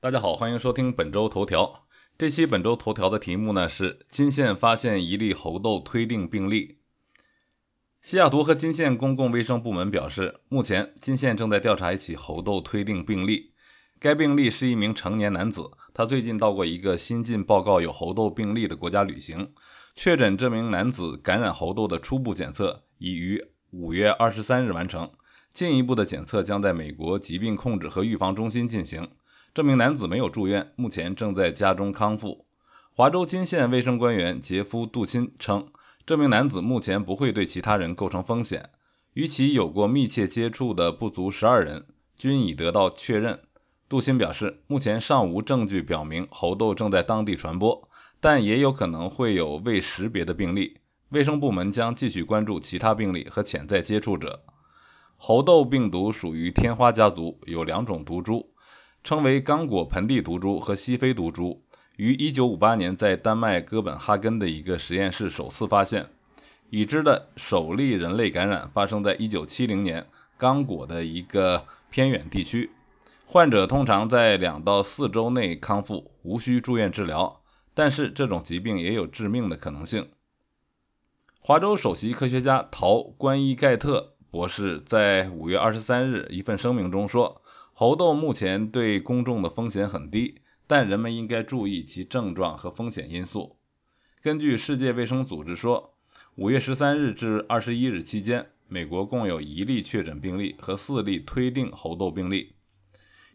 [0.00, 1.82] 大家好，欢迎收听本周头条。
[2.16, 6.78] 这期本周头条的题目呢是金县发现一例猴痘推定病例。
[8.00, 13.54] 西雅图和金县公共卫生部门表示，目前金县正在调查一起猴痘推定病例。
[13.98, 19.48] 该病例是一名成年男子，他最近到过一个新近报告有猴痘病例的国家旅行。
[19.96, 25.10] 确诊这名男子感染猴痘的初步检测已于五月二十三日完成，
[25.52, 29.08] 进一步的检测将在美国疾病控制和预防中心进行。
[29.54, 32.46] 这名男子没有住院，目前正在家中康复。
[32.94, 35.68] 华州金县卫生官员杰夫·杜钦称，
[36.06, 38.70] 这名男子目前不会对其他人构成风险。
[39.14, 43.40] 与其有过密切接触的不足十二人均已得到确认。
[43.88, 47.88] 杜钦表示，目前尚无证据表明猴痘正在当地传播，
[48.20, 50.78] 但也有可能会有未识别的病例。
[51.08, 54.44] 卫生部门将继续关注其他病例和潜在接触者。
[55.16, 58.50] 猴痘病毒属于天花家族，有两种毒株。
[59.04, 61.62] 称为刚果盆地毒株和西非毒株，
[61.96, 66.10] 于1958年在丹麦哥本哈根的一个实验室首次发现。
[66.70, 70.06] 已知的首例人类感染发生在1970年
[70.36, 72.70] 刚果的一个偏远地区，
[73.24, 77.40] 患者通常在两到四周内康复，无需住院治疗。
[77.72, 80.08] 但是这种疾病也有致命的可能性。
[81.40, 87.40] 华州首席科学家陶·关伊盖特博士在5月23日一份声明中说。
[87.80, 93.56] 猴痘目前对公众的风险很低，但人们应该注意其症状和风险因素。
[94.20, 95.94] 根据世界卫生组织说，
[96.34, 102.56] 五月十三日至二十一日期间，美国共有一例确诊病例和四例推定猴痘病例。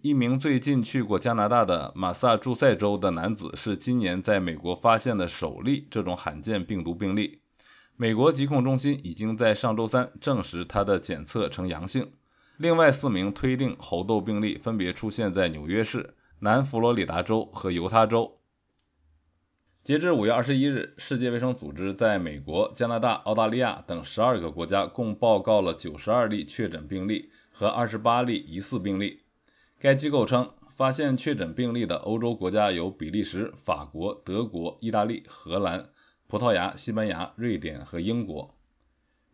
[0.00, 7.42] 一名最近去过加拿大的马萨诸塞州的男子是今年在美国发现的首例这种罕见病毒病例。
[7.94, 12.10] 美国疾控中心已经在上周三证实他的检测呈阳性。
[12.62, 18.38] 另外四名推定猴痘病例分别出现在纽约市、南佛罗里达州和犹他州。
[19.82, 29.22] 截至五月二十一日，世界卫生组织在美国、加拿大、澳大利亚等十二个国家共报告了九十二例确诊病例和二十八例疑似病例。
[29.80, 35.88] 该机构称，发现确诊病例的欧洲国家有比利时、法国、德国、意大利、荷兰、
[36.28, 38.54] 葡萄牙、西班牙、瑞典和英国。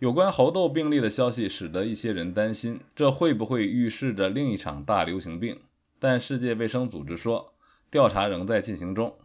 [0.00, 5.60] 有关猴痘病例的消息使得一些人担心，这会不会预示着另一场大流行病？
[6.00, 7.54] 但世界卫生组织说，
[7.90, 9.16] 调查仍在进行中。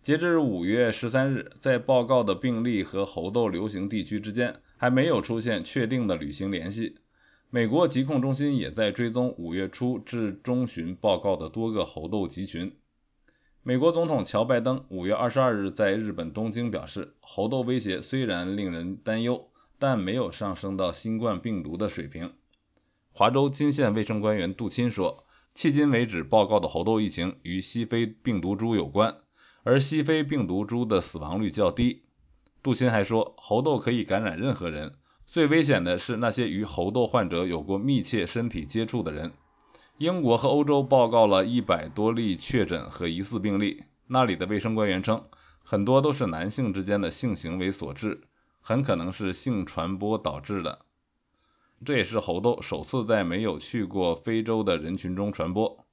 [0.00, 6.96] 截至五月十三日，在报告的病例和猴痘流行地区之间还没有出现确定的旅行联系。
[7.50, 12.74] 美国疾控中心也在追踪五月初至中旬报告的多个猴痘集群。
[13.62, 19.48] 美国总统乔拜登五月二十二日在日本东京表示，猴痘威胁虽然令人担忧。
[19.78, 22.32] 但没有上升到新冠病毒的水平。
[23.12, 29.16] 华州金县卫生官员杜钦说，迄今为止报告的猴痘疫情与西非病毒株有关，
[29.62, 32.02] 而西非病毒株的死亡率较低。
[32.62, 34.92] 杜钦还说，猴痘可以感染任何人，
[35.26, 39.32] 最危险的是那些与猴痘患者有过密切身体接触的人。
[39.98, 45.24] 英国和欧洲报告了一百多例确诊和疑似病例，那里的卫生官员称，
[45.64, 48.20] 很多都是男性之间的性行为所致。
[48.68, 50.80] 很可能是性传播导致的，
[51.84, 55.86] 这也是猴痘首次在没有去过非洲的人群中传播。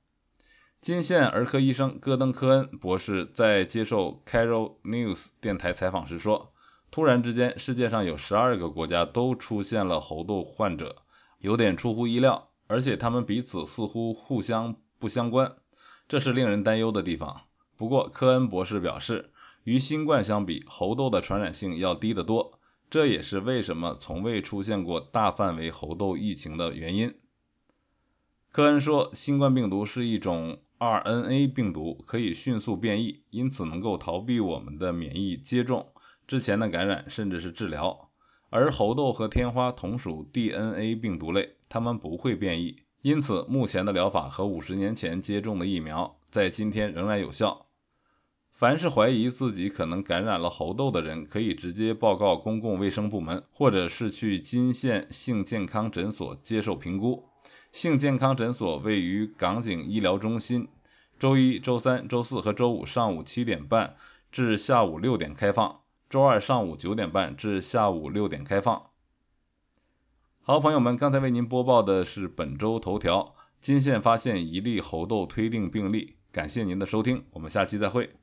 [0.82, 6.52] 金县儿科医生戈登·科恩博士在接受 Carol News 电台采访时说
[6.90, 11.04] ：“突然之间，世界上有十二个国家都出现了猴痘患者，
[11.38, 15.58] 有点出乎意料，而且他们彼此似乎互相不相关，
[16.08, 17.42] 这是令人担忧的地方。”
[17.78, 19.32] 不过，科恩博士表示，
[19.64, 22.53] 与新冠相比，猴痘的传染性要低得多。
[22.94, 27.16] 这也是为什么从未出现过大范围猴痘疫情的原因。
[28.52, 35.92] 科恩说，新冠病毒是一种 RNA 病毒，可以迅速变异，因此能够逃避我们的免疫接种、
[36.28, 38.12] 之前的感染，甚至是治疗。
[38.52, 47.66] 而猴痘和天花同属 DNA 病毒类，它们不会变异，因此目前的疗法和五十年前接种的疫苗在今天仍然有效。
[48.64, 57.26] 凡是怀疑自己可能感染了猴痘的人，可以直接报告公共卫生部门，或者是去金县性健康诊所接受评估。
[57.74, 60.70] 性健康诊所位于港景医疗中心，
[61.20, 63.98] 周一、周三、周四和周五上午七点半
[64.32, 68.84] 至下午六点开放，周二上午九点半至下午六点开放。
[70.42, 76.16] 好，朋友们，刚才为您播报的是本周头条：金县发现一例猴痘推定病例。
[76.32, 78.23] 感谢您的收听，我们下期再会。